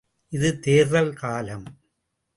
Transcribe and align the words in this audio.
இது 0.33 0.59
தேர்தல் 0.59 1.13
காலம்! 1.13 1.67